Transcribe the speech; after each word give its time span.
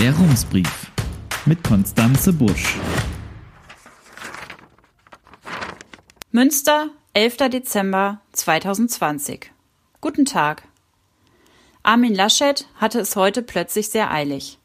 Der 0.00 0.16
Rumsbrief 0.16 0.90
mit 1.44 1.62
Konstanze 1.62 2.32
Busch. 2.32 2.78
Münster, 6.32 6.88
11. 7.12 7.36
Dezember 7.50 8.22
2020. 8.32 9.52
Guten 10.00 10.24
Tag. 10.24 10.62
Armin 11.82 12.14
Laschet 12.14 12.66
hatte 12.76 12.98
es 12.98 13.14
heute 13.14 13.42
plötzlich 13.42 13.90
sehr 13.90 14.10
eilig. 14.10 14.58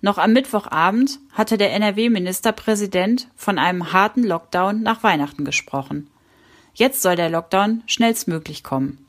Noch 0.00 0.18
am 0.18 0.32
Mittwochabend 0.32 1.20
hatte 1.30 1.56
der 1.56 1.72
NRW-Ministerpräsident 1.72 3.28
von 3.36 3.60
einem 3.60 3.92
harten 3.92 4.24
Lockdown 4.24 4.82
nach 4.82 5.04
Weihnachten 5.04 5.44
gesprochen. 5.44 6.10
Jetzt 6.74 7.00
soll 7.00 7.14
der 7.14 7.30
Lockdown 7.30 7.84
schnellstmöglich 7.86 8.64
kommen. 8.64 9.06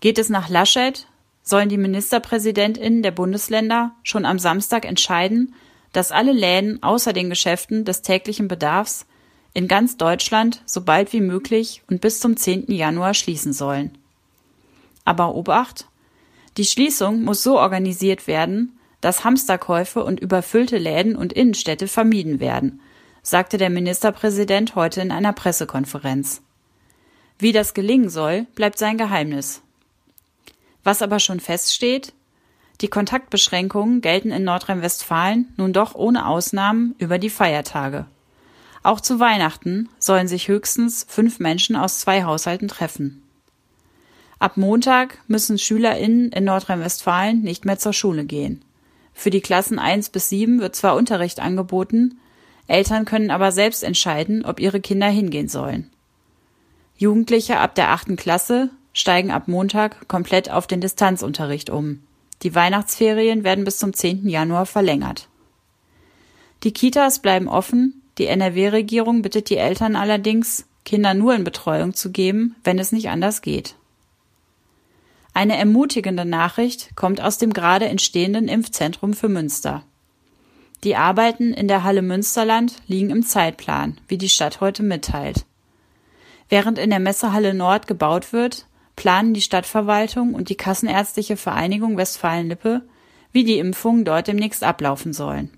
Geht 0.00 0.18
es 0.18 0.28
nach 0.28 0.50
Laschet, 0.50 1.06
sollen 1.48 1.70
die 1.70 1.78
Ministerpräsidentinnen 1.78 3.02
der 3.02 3.10
Bundesländer 3.10 3.92
schon 4.02 4.26
am 4.26 4.38
Samstag 4.38 4.84
entscheiden, 4.84 5.54
dass 5.92 6.12
alle 6.12 6.32
Läden 6.32 6.82
außer 6.82 7.14
den 7.14 7.30
Geschäften 7.30 7.86
des 7.86 8.02
täglichen 8.02 8.48
Bedarfs 8.48 9.06
in 9.54 9.66
ganz 9.66 9.96
Deutschland 9.96 10.62
so 10.66 10.82
bald 10.82 11.14
wie 11.14 11.22
möglich 11.22 11.82
und 11.88 12.02
bis 12.02 12.20
zum 12.20 12.36
10. 12.36 12.70
Januar 12.70 13.14
schließen 13.14 13.54
sollen. 13.54 13.96
Aber 15.06 15.34
Obacht, 15.34 15.86
die 16.58 16.66
Schließung 16.66 17.22
muss 17.22 17.42
so 17.42 17.58
organisiert 17.58 18.26
werden, 18.26 18.78
dass 19.00 19.24
Hamsterkäufe 19.24 20.04
und 20.04 20.20
überfüllte 20.20 20.76
Läden 20.76 21.16
und 21.16 21.32
Innenstädte 21.32 21.88
vermieden 21.88 22.40
werden, 22.40 22.82
sagte 23.22 23.56
der 23.56 23.70
Ministerpräsident 23.70 24.74
heute 24.74 25.00
in 25.00 25.12
einer 25.12 25.32
Pressekonferenz. 25.32 26.42
Wie 27.38 27.52
das 27.52 27.72
gelingen 27.72 28.10
soll, 28.10 28.46
bleibt 28.54 28.76
sein 28.76 28.98
Geheimnis. 28.98 29.62
Was 30.88 31.02
aber 31.02 31.20
schon 31.20 31.38
feststeht, 31.38 32.14
die 32.80 32.88
Kontaktbeschränkungen 32.88 34.00
gelten 34.00 34.30
in 34.30 34.44
Nordrhein-Westfalen 34.44 35.52
nun 35.58 35.74
doch 35.74 35.94
ohne 35.94 36.26
Ausnahmen 36.26 36.94
über 36.96 37.18
die 37.18 37.28
Feiertage. 37.28 38.06
Auch 38.82 39.02
zu 39.02 39.20
Weihnachten 39.20 39.90
sollen 39.98 40.28
sich 40.28 40.48
höchstens 40.48 41.04
fünf 41.06 41.40
Menschen 41.40 41.76
aus 41.76 42.00
zwei 42.00 42.24
Haushalten 42.24 42.68
treffen. 42.68 43.22
Ab 44.38 44.56
Montag 44.56 45.18
müssen 45.26 45.58
SchülerInnen 45.58 46.32
in 46.32 46.44
Nordrhein-Westfalen 46.44 47.42
nicht 47.42 47.66
mehr 47.66 47.78
zur 47.78 47.92
Schule 47.92 48.24
gehen. 48.24 48.64
Für 49.12 49.28
die 49.28 49.42
Klassen 49.42 49.78
1 49.78 50.08
bis 50.08 50.30
7 50.30 50.58
wird 50.58 50.74
zwar 50.74 50.96
Unterricht 50.96 51.38
angeboten, 51.38 52.18
Eltern 52.66 53.04
können 53.04 53.30
aber 53.30 53.52
selbst 53.52 53.84
entscheiden, 53.84 54.42
ob 54.42 54.58
ihre 54.58 54.80
Kinder 54.80 55.08
hingehen 55.08 55.48
sollen. 55.48 55.90
Jugendliche 56.96 57.58
ab 57.58 57.74
der 57.74 57.90
achten 57.90 58.16
Klasse 58.16 58.70
steigen 58.98 59.30
ab 59.30 59.46
Montag 59.46 60.08
komplett 60.08 60.50
auf 60.50 60.66
den 60.66 60.80
Distanzunterricht 60.80 61.70
um. 61.70 62.02
Die 62.42 62.54
Weihnachtsferien 62.54 63.44
werden 63.44 63.64
bis 63.64 63.78
zum 63.78 63.92
10. 63.92 64.28
Januar 64.28 64.66
verlängert. 64.66 65.28
Die 66.64 66.72
Kitas 66.72 67.20
bleiben 67.20 67.48
offen, 67.48 68.02
die 68.18 68.26
NRW-Regierung 68.26 69.22
bittet 69.22 69.50
die 69.50 69.56
Eltern 69.56 69.94
allerdings, 69.94 70.66
Kinder 70.84 71.14
nur 71.14 71.34
in 71.34 71.44
Betreuung 71.44 71.94
zu 71.94 72.10
geben, 72.10 72.56
wenn 72.64 72.78
es 72.78 72.90
nicht 72.90 73.08
anders 73.08 73.42
geht. 73.42 73.76
Eine 75.32 75.56
ermutigende 75.56 76.24
Nachricht 76.24 76.96
kommt 76.96 77.20
aus 77.20 77.38
dem 77.38 77.52
gerade 77.52 77.86
entstehenden 77.86 78.48
Impfzentrum 78.48 79.12
für 79.14 79.28
Münster. 79.28 79.84
Die 80.82 80.96
Arbeiten 80.96 81.52
in 81.52 81.68
der 81.68 81.84
Halle 81.84 82.02
Münsterland 82.02 82.74
liegen 82.88 83.10
im 83.10 83.24
Zeitplan, 83.24 83.98
wie 84.08 84.18
die 84.18 84.28
Stadt 84.28 84.60
heute 84.60 84.82
mitteilt. 84.82 85.44
Während 86.48 86.78
in 86.78 86.90
der 86.90 87.00
Messehalle 87.00 87.54
Nord 87.54 87.86
gebaut 87.86 88.32
wird, 88.32 88.66
planen 88.98 89.32
die 89.32 89.42
Stadtverwaltung 89.42 90.34
und 90.34 90.48
die 90.48 90.56
Kassenärztliche 90.56 91.36
Vereinigung 91.36 91.96
Westfalen-Lippe, 91.96 92.82
wie 93.30 93.44
die 93.44 93.60
Impfungen 93.60 94.04
dort 94.04 94.26
demnächst 94.26 94.64
ablaufen 94.64 95.12
sollen. 95.12 95.50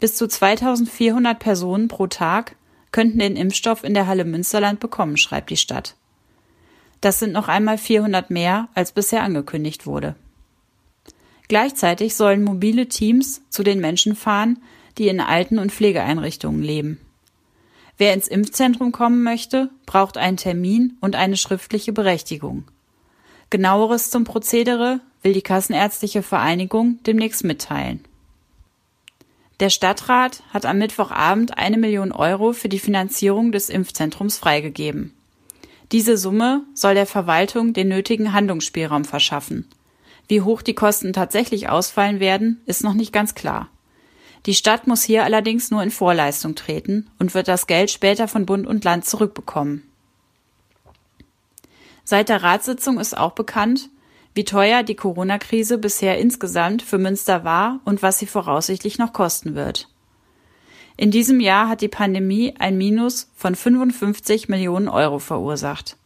Bis 0.00 0.16
zu 0.16 0.26
2400 0.26 1.38
Personen 1.38 1.88
pro 1.88 2.06
Tag 2.06 2.56
könnten 2.90 3.18
den 3.18 3.36
Impfstoff 3.36 3.84
in 3.84 3.92
der 3.92 4.06
Halle 4.06 4.24
Münsterland 4.24 4.80
bekommen, 4.80 5.18
schreibt 5.18 5.50
die 5.50 5.58
Stadt. 5.58 5.94
Das 7.02 7.18
sind 7.18 7.32
noch 7.32 7.48
einmal 7.48 7.76
400 7.76 8.30
mehr, 8.30 8.68
als 8.72 8.92
bisher 8.92 9.22
angekündigt 9.24 9.84
wurde. 9.84 10.14
Gleichzeitig 11.48 12.16
sollen 12.16 12.44
mobile 12.44 12.88
Teams 12.88 13.42
zu 13.50 13.62
den 13.62 13.78
Menschen 13.78 14.16
fahren, 14.16 14.62
die 14.96 15.08
in 15.08 15.20
Alten- 15.20 15.58
und 15.58 15.70
Pflegeeinrichtungen 15.70 16.62
leben. 16.62 16.98
Wer 17.98 18.14
ins 18.14 18.28
Impfzentrum 18.28 18.92
kommen 18.92 19.22
möchte, 19.22 19.70
braucht 19.86 20.16
einen 20.16 20.36
Termin 20.36 20.96
und 21.00 21.14
eine 21.14 21.36
schriftliche 21.36 21.92
Berechtigung. 21.92 22.64
Genaueres 23.50 24.10
zum 24.10 24.24
Prozedere 24.24 25.00
will 25.22 25.34
die 25.34 25.42
Kassenärztliche 25.42 26.22
Vereinigung 26.22 26.98
demnächst 27.04 27.44
mitteilen. 27.44 28.04
Der 29.60 29.70
Stadtrat 29.70 30.42
hat 30.52 30.66
am 30.66 30.78
Mittwochabend 30.78 31.56
eine 31.58 31.76
Million 31.76 32.10
Euro 32.10 32.52
für 32.52 32.68
die 32.68 32.80
Finanzierung 32.80 33.52
des 33.52 33.68
Impfzentrums 33.68 34.38
freigegeben. 34.38 35.12
Diese 35.92 36.16
Summe 36.16 36.64
soll 36.74 36.94
der 36.94 37.06
Verwaltung 37.06 37.74
den 37.74 37.88
nötigen 37.88 38.32
Handlungsspielraum 38.32 39.04
verschaffen. 39.04 39.68
Wie 40.26 40.40
hoch 40.40 40.62
die 40.62 40.74
Kosten 40.74 41.12
tatsächlich 41.12 41.68
ausfallen 41.68 42.18
werden, 42.18 42.62
ist 42.64 42.82
noch 42.82 42.94
nicht 42.94 43.12
ganz 43.12 43.34
klar. 43.34 43.68
Die 44.46 44.54
Stadt 44.54 44.86
muss 44.86 45.02
hier 45.02 45.24
allerdings 45.24 45.70
nur 45.70 45.82
in 45.82 45.90
Vorleistung 45.90 46.54
treten 46.54 47.08
und 47.18 47.34
wird 47.34 47.48
das 47.48 47.66
Geld 47.66 47.90
später 47.90 48.26
von 48.26 48.44
Bund 48.44 48.66
und 48.66 48.84
Land 48.84 49.04
zurückbekommen. 49.04 49.82
Seit 52.04 52.28
der 52.28 52.42
Ratssitzung 52.42 52.98
ist 52.98 53.16
auch 53.16 53.32
bekannt, 53.32 53.88
wie 54.34 54.44
teuer 54.44 54.82
die 54.82 54.96
Corona-Krise 54.96 55.78
bisher 55.78 56.18
insgesamt 56.18 56.82
für 56.82 56.98
Münster 56.98 57.44
war 57.44 57.80
und 57.84 58.02
was 58.02 58.18
sie 58.18 58.26
voraussichtlich 58.26 58.98
noch 58.98 59.12
kosten 59.12 59.54
wird. 59.54 59.88
In 60.96 61.10
diesem 61.10 61.40
Jahr 61.40 61.68
hat 61.68 61.80
die 61.80 61.88
Pandemie 61.88 62.54
ein 62.58 62.76
Minus 62.76 63.30
von 63.34 63.54
55 63.54 64.48
Millionen 64.48 64.88
Euro 64.88 65.18
verursacht. 65.18 65.96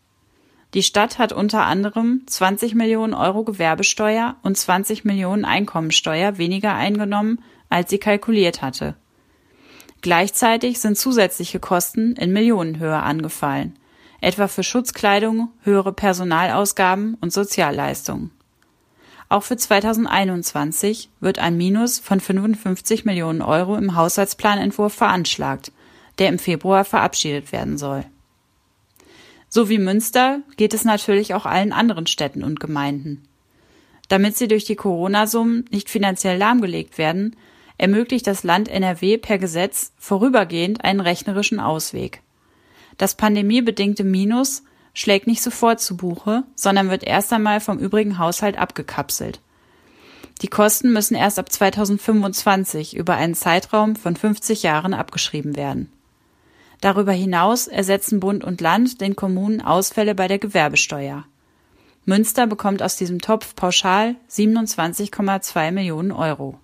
Die 0.75 0.83
Stadt 0.83 1.19
hat 1.19 1.33
unter 1.33 1.65
anderem 1.65 2.23
20 2.27 2.75
Millionen 2.75 3.15
Euro 3.15 3.45
Gewerbesteuer 3.45 4.37
und 4.43 4.57
20 4.57 5.05
Millionen 5.05 5.45
Einkommensteuer 5.45 6.39
weniger 6.39 6.75
eingenommen 6.75 7.43
als 7.69 7.91
sie 7.91 7.99
kalkuliert 7.99 8.63
hatte. 8.63 8.97
Gleichzeitig 10.01 10.79
sind 10.79 10.97
zusätzliche 10.97 11.59
Kosten 11.59 12.15
in 12.17 12.33
Millionenhöhe 12.33 13.03
angefallen, 13.03 13.79
etwa 14.21 14.49
für 14.49 14.63
Schutzkleidung, 14.63 15.49
höhere 15.63 15.93
Personalausgaben 15.93 17.17
und 17.21 17.33
Sozialleistungen. 17.33 18.31
Auch 19.29 19.43
für 19.43 19.57
2021 19.57 21.11
wird 21.21 21.39
ein 21.39 21.57
Minus 21.57 21.99
von 21.99 22.21
55 22.21 23.05
Millionen 23.05 23.43
Euro 23.43 23.77
im 23.77 23.97
Haushaltsplanentwurf 23.97 24.95
veranschlagt, 24.95 25.73
der 26.19 26.29
im 26.29 26.39
Februar 26.39 26.85
verabschiedet 26.85 27.51
werden 27.51 27.77
soll. 27.77 28.05
So 29.49 29.69
wie 29.69 29.79
Münster 29.79 30.41
geht 30.57 30.75
es 30.75 30.85
natürlich 30.85 31.35
auch 31.35 31.47
allen 31.47 31.73
anderen 31.73 32.07
Städten 32.07 32.45
und 32.45 32.61
Gemeinden. 32.61 33.27
Damit 34.09 34.37
sie 34.37 34.49
durch 34.49 34.65
die 34.65 34.77
Corona-Summen 34.77 35.65
nicht 35.71 35.91
finanziell 35.91 36.39
lahmgelegt 36.39 36.99
werden, 36.99 37.35
ermöglicht 37.79 38.27
das 38.27 38.43
Land 38.43 38.69
NRW 38.69 39.19
per 39.19 39.39
Gesetz 39.39 39.93
vorübergehend 39.99 40.85
einen 40.85 41.01
rechnerischen 41.01 41.61
Ausweg. 41.61 42.23
Das 42.99 43.15
pandemiebedingte 43.15 44.05
Minus 44.05 44.63
schlägt 44.95 45.27
nicht 45.27 45.43
sofort 45.43 45.81
zu 45.81 45.97
Buche, 45.97 46.45
sondern 46.55 46.89
wird 46.91 47.05
erst 47.05 47.33
einmal 47.33 47.61
vom 47.61 47.79
übrigen 47.79 48.19
Haushalt 48.19 48.57
abgekapselt. 48.59 49.41
Die 50.43 50.49
Kosten 50.49 50.93
müssen 50.93 51.15
erst 51.15 51.39
ab 51.39 51.51
2025 51.51 52.97
über 52.97 53.15
einen 53.15 53.35
Zeitraum 53.35 53.97
von 53.97 54.17
50 54.17 54.63
Jahren 54.63 54.95
abgeschrieben 54.95 55.57
werden. 55.57 55.91
Darüber 56.81 57.13
hinaus 57.13 57.69
ersetzen 57.69 58.21
Bund 58.21 58.45
und 58.45 58.61
Land 58.61 59.01
den 59.01 59.17
Kommunen 59.17 59.63
Ausfälle 59.63 60.15
bei 60.15 60.29
der 60.29 60.39
Gewerbesteuer. 60.39 61.25
Münster 62.05 62.47
bekommt 62.47 62.83
aus 62.83 62.97
diesem 62.97 63.21
Topf 63.21 63.55
pauschal 63.57 64.17
27,2 64.31 65.73
Millionen 65.73 66.13
Euro. 66.13 66.59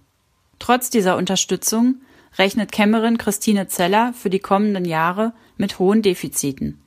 Trotz 0.63 0.91
dieser 0.91 1.17
Unterstützung 1.17 1.97
rechnet 2.39 2.71
Kämmerin 2.71 3.19
Christine 3.19 3.67
Zeller 3.67 4.13
für 4.13 4.31
die 4.31 4.39
kommenden 4.39 4.85
Jahre 4.85 5.33
mit 5.57 5.81
hohen 5.81 6.03
Defiziten. 6.03 6.81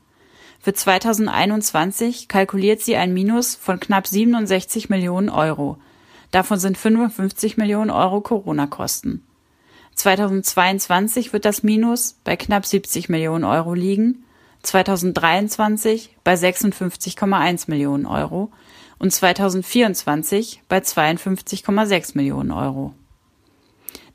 Für 0.62 0.74
2021 0.74 2.30
kalkuliert 2.30 2.80
sie 2.80 2.96
ein 2.96 3.14
Minus 3.14 3.56
von 3.56 3.82
knapp 3.82 4.08
67 4.08 4.88
Millionen 4.88 5.28
Euro. 5.28 5.78
Davon 6.32 6.58
sind 6.58 6.78
55 6.78 7.58
Millionen 7.58 7.90
Euro 7.90 8.22
Corona-Kosten. 8.22 9.26
2022 9.96 11.34
wird 11.34 11.44
das 11.44 11.62
Minus 11.62 12.16
bei 12.24 12.38
knapp 12.38 12.66
70 12.66 13.10
Millionen 13.10 13.44
Euro 13.44 13.74
liegen, 13.74 14.24
2023 14.64 16.16
bei 16.24 16.36
56,1 16.36 17.66
Millionen 17.70 18.06
Euro 18.06 18.54
und 19.00 19.12
2024 19.12 20.62
bei 20.70 20.78
52,6 20.78 22.12
Millionen 22.16 22.52
Euro. 22.52 22.94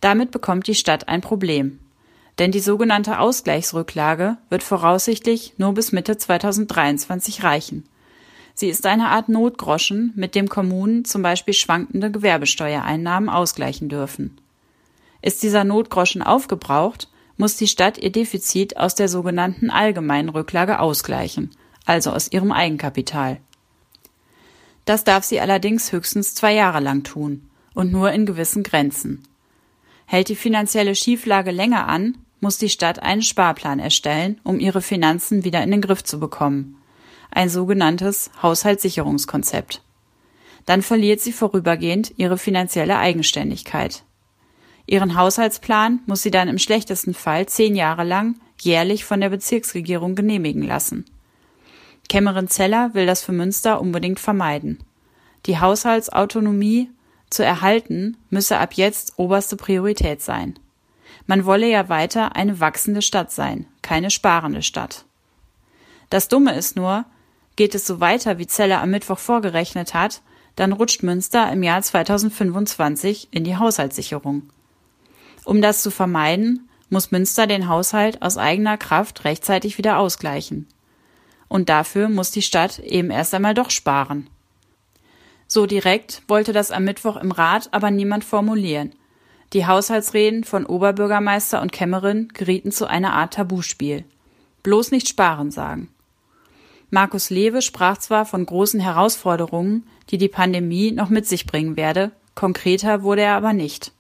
Damit 0.00 0.31
bekommt 0.31 0.67
die 0.67 0.75
Stadt 0.75 1.08
ein 1.08 1.20
Problem. 1.20 1.79
Denn 2.38 2.52
die 2.52 2.61
sogenannte 2.61 3.19
Ausgleichsrücklage 3.19 4.38
wird 4.49 4.62
voraussichtlich 4.62 5.55
nur 5.58 5.75
bis 5.75 5.93
Mitte 5.93 6.17
2023 6.17 7.43
reichen. 7.44 7.85
Sie 8.55 8.69
ist 8.69 8.87
eine 8.87 9.08
Art 9.08 9.29
Notgroschen, 9.29 10.12
mit 10.17 10.35
dem 10.35 10.49
Kommunen 10.49 11.05
zum 11.05 11.23
Beispiel 11.23 11.55
schwankende 11.55 12.11
Gewerbesteuereinnahmen 12.11 13.29
ausgleichen 13.29 13.88
dürfen. 13.88 14.38
Ist 15.23 15.43
dieser 15.43 15.64
Notgroschen 15.64 16.23
aufgebraucht, 16.23 17.08
muss 17.37 17.56
die 17.56 17.69
Stadt 17.69 17.99
ihr 17.99 18.12
Defizit 18.12 18.76
aus 18.76 18.94
der 18.94 19.08
sogenannten 19.08 19.70
allgemeinen 19.70 20.29
Rücklage 20.29 20.79
ausgleichen, 20.79 21.50
also 21.87 22.11
aus 22.11 22.32
ihrem 22.32 22.52
Eigenkapital. 22.52 23.38
Das 24.85 25.05
darf 25.05 25.25
sie 25.25 25.41
allerdings 25.41 25.93
höchstens 25.93 26.35
zwei 26.35 26.55
Jahre 26.55 26.81
lang 26.81 27.02
tun 27.02 27.49
und 27.75 27.93
nur 27.93 28.12
in 28.12 28.26
gewissen 28.26 28.62
Grenzen. 28.62 29.23
Hält 30.11 30.29
die 30.29 30.35
finanzielle 30.35 30.97
Schieflage 30.97 31.53
länger 31.53 31.87
an, 31.87 32.19
muss 32.41 32.59
die 32.59 32.69
Stadt 32.69 33.01
einen 33.01 33.23
Sparplan 33.23 33.79
erstellen, 33.79 34.41
um 34.43 34.59
ihre 34.59 34.83
Finanzen 34.83 35.45
wieder 35.45 35.62
in 35.62 35.71
den 35.71 35.81
Griff 35.81 36.03
zu 36.03 36.19
bekommen. 36.19 36.83
Ein 37.31 37.49
sogenanntes 37.49 38.33
Haushaltssicherungskonzept. 38.43 39.83
Dann 40.67 40.83
verliert 40.83 41.21
sie 41.21 41.31
vorübergehend 41.31 42.12
ihre 42.17 42.39
finanzielle 42.39 42.99
Eigenständigkeit. 42.99 44.03
Ihren 44.85 45.15
Haushaltsplan 45.15 46.01
muss 46.07 46.23
sie 46.23 46.33
dann 46.33 46.49
im 46.49 46.59
schlechtesten 46.59 47.15
Fall 47.15 47.47
zehn 47.47 47.77
Jahre 47.77 48.03
lang 48.03 48.35
jährlich 48.61 49.05
von 49.05 49.21
der 49.21 49.29
Bezirksregierung 49.29 50.17
genehmigen 50.17 50.65
lassen. 50.65 51.05
Kämmerin 52.09 52.49
Zeller 52.49 52.95
will 52.95 53.07
das 53.07 53.23
für 53.23 53.31
Münster 53.31 53.81
unbedingt 53.81 54.19
vermeiden. 54.19 54.83
Die 55.47 55.61
Haushaltsautonomie 55.61 56.91
zu 57.31 57.44
erhalten 57.44 58.17
müsse 58.29 58.59
ab 58.59 58.75
jetzt 58.75 59.15
oberste 59.17 59.56
Priorität 59.56 60.21
sein. 60.21 60.59
Man 61.27 61.44
wolle 61.44 61.69
ja 61.69 61.88
weiter 61.88 62.37
eine 62.37 62.61
wachsende 62.61 63.03
Stadt 63.03 63.31
sein, 63.31 63.67
keine 63.82 64.11
sparende 64.11 64.62
Stadt. 64.62 65.05
Das 66.11 66.29
Dumme 66.29 66.55
ist 66.55 66.77
nur, 66.77 67.05
geht 67.56 67.75
es 67.75 67.87
so 67.87 68.00
weiter, 68.00 68.38
wie 68.38 68.47
Zeller 68.47 68.81
am 68.81 68.91
Mittwoch 68.91 69.19
vorgerechnet 69.19 69.94
hat, 69.94 70.23
dann 70.56 70.73
rutscht 70.73 71.03
Münster 71.03 71.50
im 71.53 71.62
Jahr 71.62 71.82
2025 71.82 73.29
in 73.31 73.44
die 73.44 73.56
Haushaltssicherung. 73.56 74.50
Um 75.44 75.62
das 75.62 75.83
zu 75.83 75.91
vermeiden, 75.91 76.69
muss 76.88 77.12
Münster 77.12 77.47
den 77.47 77.69
Haushalt 77.69 78.21
aus 78.23 78.37
eigener 78.37 78.76
Kraft 78.76 79.25
rechtzeitig 79.25 79.79
wieder 79.79 79.99
ausgleichen. 79.99 80.67
Und 81.49 81.69
dafür 81.69 82.09
muss 82.09 82.31
die 82.31 82.43
Stadt 82.43 82.79
eben 82.81 83.11
erst 83.11 83.35
einmal 83.35 83.55
doch 83.55 83.71
sparen. 83.71 84.29
So 85.52 85.67
direkt 85.67 86.23
wollte 86.29 86.52
das 86.52 86.70
am 86.70 86.85
Mittwoch 86.85 87.17
im 87.17 87.32
Rat 87.32 87.70
aber 87.73 87.91
niemand 87.91 88.23
formulieren. 88.23 88.93
Die 89.52 89.67
Haushaltsreden 89.67 90.44
von 90.44 90.64
Oberbürgermeister 90.64 91.61
und 91.61 91.73
Kämmerin 91.73 92.29
gerieten 92.32 92.70
zu 92.70 92.87
einer 92.87 93.14
Art 93.14 93.35
Tabuspiel. 93.35 94.05
Bloß 94.62 94.93
nicht 94.93 95.08
sparen 95.08 95.50
sagen. 95.50 95.88
Markus 96.91 97.31
Lewe 97.31 97.62
sprach 97.62 97.99
zwar 97.99 98.26
von 98.26 98.47
großen 98.47 98.79
Herausforderungen, 98.79 99.88
die 100.11 100.19
die 100.19 100.29
Pandemie 100.29 100.93
noch 100.93 101.08
mit 101.08 101.26
sich 101.26 101.47
bringen 101.47 101.76
werde, 101.76 102.12
konkreter 102.37 103.02
wurde 103.02 103.23
er 103.23 103.35
aber 103.35 103.52
nicht. 103.52 103.91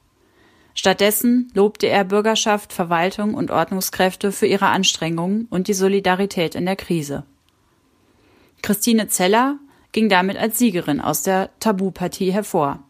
Stattdessen 0.74 1.50
lobte 1.52 1.88
er 1.88 2.04
Bürgerschaft, 2.04 2.72
Verwaltung 2.72 3.34
und 3.34 3.50
Ordnungskräfte 3.50 4.30
für 4.30 4.46
ihre 4.46 4.66
Anstrengungen 4.66 5.48
und 5.50 5.66
die 5.66 5.74
Solidarität 5.74 6.54
in 6.54 6.66
der 6.66 6.76
Krise. 6.76 7.24
Christine 8.62 9.08
Zeller 9.08 9.58
ging 9.92 10.08
damit 10.08 10.36
als 10.36 10.58
Siegerin 10.58 11.00
aus 11.00 11.22
der 11.22 11.50
Tabupartie 11.60 12.32
hervor. 12.32 12.80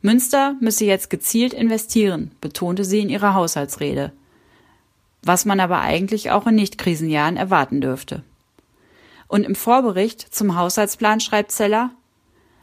Münster 0.00 0.54
müsse 0.60 0.84
jetzt 0.84 1.10
gezielt 1.10 1.52
investieren, 1.52 2.30
betonte 2.40 2.84
sie 2.84 3.00
in 3.00 3.08
ihrer 3.08 3.34
Haushaltsrede, 3.34 4.12
was 5.22 5.44
man 5.44 5.60
aber 5.60 5.80
eigentlich 5.80 6.30
auch 6.30 6.46
in 6.46 6.54
Nicht-Krisenjahren 6.54 7.36
erwarten 7.36 7.80
dürfte. 7.80 8.22
Und 9.26 9.44
im 9.44 9.54
Vorbericht 9.54 10.34
zum 10.34 10.56
Haushaltsplan 10.56 11.20
schreibt 11.20 11.52
Zeller, 11.52 11.90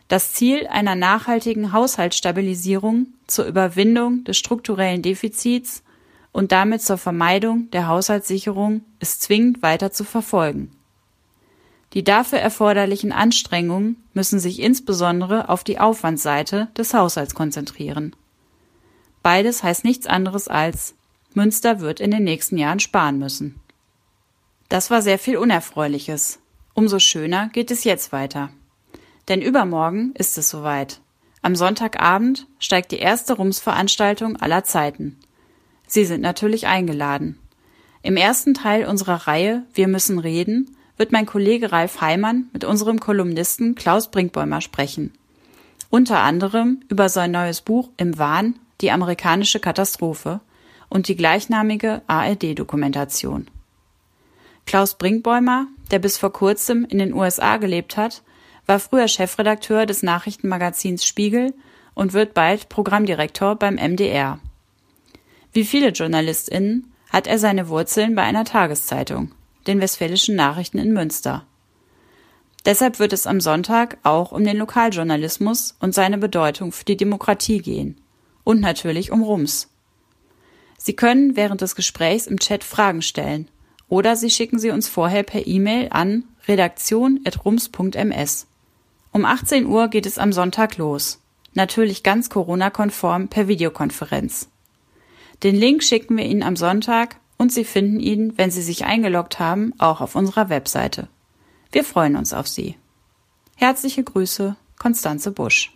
das 0.07 0.33
Ziel 0.33 0.67
einer 0.67 0.95
nachhaltigen 0.95 1.73
Haushaltsstabilisierung 1.73 3.07
zur 3.27 3.45
Überwindung 3.45 4.23
des 4.23 4.38
strukturellen 4.38 5.01
Defizits 5.01 5.83
und 6.31 6.51
damit 6.51 6.81
zur 6.81 6.97
Vermeidung 6.97 7.71
der 7.71 7.88
Haushaltssicherung 7.88 8.81
ist 9.00 9.23
zwingend 9.23 9.62
weiter 9.62 9.91
zu 9.91 10.03
verfolgen. 10.03 10.75
Die 11.95 12.03
dafür 12.03 12.39
erforderlichen 12.39 13.13
Anstrengungen 13.13 14.03
müssen 14.13 14.39
sich 14.39 14.59
insbesondere 14.59 15.47
auf 15.47 15.63
die 15.63 15.80
Aufwandseite 15.80 16.68
des 16.77 16.94
Haushalts 16.94 17.33
konzentrieren. 17.33 18.13
Beides 19.24 19.63
heißt 19.63 19.86
nichts 19.86 20.06
anderes 20.06 20.50
als 20.50 20.94
Münster 21.33 21.80
wird 21.80 22.01
in 22.01 22.12
den 22.12 22.24
nächsten 22.24 22.57
Jahren 22.57 22.80
sparen 22.80 23.18
müssen. 23.18 23.59
Das 24.68 24.92
war 24.92 25.01
sehr 25.01 25.18
viel 25.18 25.38
Unerfreuliches. 25.38 26.39
Umso 26.74 27.00
schöner 27.00 27.50
geht 27.50 27.71
es 27.71 27.86
jetzt 27.86 28.12
weiter. 28.12 28.50
Denn 29.30 29.41
übermorgen 29.41 30.12
ist 30.15 30.38
es 30.38 30.50
soweit. 30.50 31.00
Am 31.41 31.56
Sonntagabend 31.56 32.48
steigt 32.59 32.91
die 32.91 33.00
erste 33.00 33.33
Rumsveranstaltung 33.33 34.36
aller 34.38 34.65
Zeiten. 34.65 35.18
Sie 35.88 36.03
sind 36.03 36.21
natürlich 36.21 36.68
eingeladen. 36.68 37.39
Im 38.01 38.18
ersten 38.18 38.53
Teil 38.53 38.86
unserer 38.86 39.27
Reihe 39.27 39.63
Wir 39.74 39.88
müssen 39.88 40.19
reden 40.19 40.75
wird 40.97 41.12
mein 41.12 41.25
Kollege 41.25 41.71
Ralf 41.71 42.01
Heimann 42.01 42.50
mit 42.53 42.63
unserem 42.63 43.00
Kolumnisten 43.00 43.75
Klaus 43.75 44.09
Brinkbäumer 44.09 44.62
sprechen. 44.62 45.13
Unter 45.89 46.19
anderem 46.19 46.81
über 46.89 47.09
sein 47.09 47.31
neues 47.31 47.62
Buch 47.62 47.89
Im 47.97 48.18
Wahn, 48.18 48.56
die 48.81 48.92
amerikanische 48.92 49.59
Katastrophe 49.59 50.42
und 50.89 51.07
die 51.07 51.15
gleichnamige 51.15 52.01
ARD-Dokumentation. 52.07 53.47
Klaus 54.65 54.95
Brinkbäumer, 54.97 55.68
der 55.92 56.00
bis 56.00 56.18
vor 56.18 56.33
kurzem 56.33 56.86
in 56.86 56.98
den 56.98 57.13
USA 57.13 57.57
gelebt 57.57 57.98
hat, 57.98 58.24
war 58.65 58.80
früher 58.80 59.07
Chefredakteur 59.07 59.86
des 59.86 60.01
Nachrichtenmagazins 60.01 61.06
Spiegel 61.06 61.53
und 61.94 62.13
wird 62.13 62.33
bald 62.33 62.68
Programmdirektor 62.69 63.56
beim 63.56 63.75
MDR. 63.75 64.39
Wie 65.53 65.65
viele 65.65 65.89
JournalistInnen 65.89 66.91
hat 67.09 67.27
er 67.27 67.39
seine 67.39 67.69
Wurzeln 67.69 68.15
bei 68.15 68.24
einer 68.24 68.44
Tageszeitung, 68.44 69.31
den 69.67 69.81
Westfälischen 69.81 70.35
Nachrichten 70.35 70.77
in 70.77 70.94
Münster. 70.94 71.45
Deshalb 72.65 73.00
wird 73.00 73.13
es 73.13 73.27
am 73.27 73.41
Sonntag 73.41 73.97
auch 74.03 74.31
um 74.31 74.44
den 74.44 74.57
Lokaljournalismus 74.57 75.75
und 75.79 75.94
seine 75.94 76.17
Bedeutung 76.17 76.71
für 76.71 76.85
die 76.85 76.97
Demokratie 76.97 77.59
gehen. 77.59 78.01
Und 78.44 78.62
natürlich 78.62 79.12
um 79.12 79.23
Rums. 79.23 79.69
Sie 80.77 80.95
können 80.95 81.35
während 81.35 81.62
des 81.62 81.75
Gesprächs 81.75 82.27
im 82.27 82.39
Chat 82.39 82.63
Fragen 82.63 83.01
stellen 83.01 83.50
oder 83.88 84.15
Sie 84.15 84.29
schicken 84.29 84.59
sie 84.59 84.71
uns 84.71 84.88
vorher 84.88 85.23
per 85.23 85.45
E-Mail 85.45 85.89
an 85.91 86.23
redaktion.rums.ms. 86.47 88.47
Um 89.12 89.25
18 89.25 89.65
Uhr 89.65 89.88
geht 89.88 90.06
es 90.06 90.17
am 90.17 90.33
Sonntag 90.33 90.77
los. 90.77 91.21
Natürlich 91.53 92.03
ganz 92.03 92.29
Corona-konform 92.29 93.29
per 93.29 93.48
Videokonferenz. 93.48 94.50
Den 95.43 95.55
Link 95.55 95.84
schicken 95.84 96.17
wir 96.17 96.25
Ihnen 96.25 96.43
am 96.43 96.55
Sonntag 96.55 97.17
und 97.38 97.51
Sie 97.51 97.63
finden 97.63 98.00
ihn, 98.00 98.38
wenn 98.38 98.51
Sie 98.51 98.62
sich 98.62 98.86
eingeloggt 98.86 99.39
haben, 99.39 99.74
auch 99.77 100.01
auf 100.01 100.15
unserer 100.15 100.50
Webseite. 100.50 101.08
Wir 101.72 101.84
freuen 101.84 102.15
uns 102.15 102.34
auf 102.34 102.48
Sie. 102.48 102.77
Herzliche 103.56 104.04
Grüße, 104.04 104.56
Konstanze 104.77 105.32
Busch. 105.32 105.72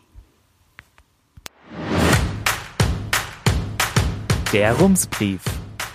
Der 4.53 4.73
Rumsbrief. 4.73 5.41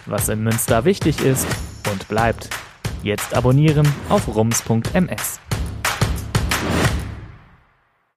Was 0.07 0.29
in 0.29 0.43
Münster 0.43 0.85
wichtig 0.85 1.21
ist 1.21 1.47
und 1.91 2.09
bleibt. 2.09 2.51
Jetzt 3.03 3.35
abonnieren 3.35 3.87
auf 4.09 4.29
rums.ms. 4.29 5.41